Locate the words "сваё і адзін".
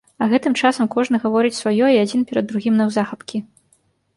1.61-2.25